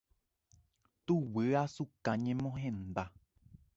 Tuguyasuka 1.05 2.11
ñemohenda. 2.23 3.03